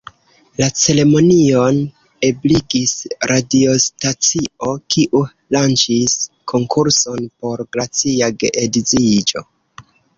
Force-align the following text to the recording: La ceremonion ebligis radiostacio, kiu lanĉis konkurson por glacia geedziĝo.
La 0.59 0.67
ceremonion 0.83 1.77
ebligis 2.29 2.95
radiostacio, 3.33 4.75
kiu 4.97 5.23
lanĉis 5.59 6.19
konkurson 6.55 7.33
por 7.41 7.67
glacia 7.77 8.35
geedziĝo. 8.43 9.51